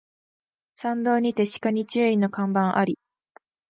[0.73, 2.97] 山道にて鹿に注意の看板あり